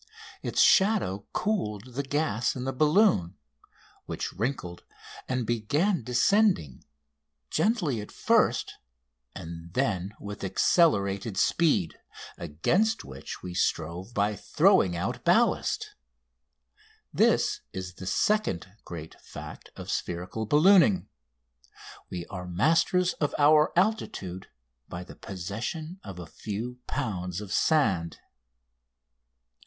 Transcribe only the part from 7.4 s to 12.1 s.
gently at first, and then with accelerated speed,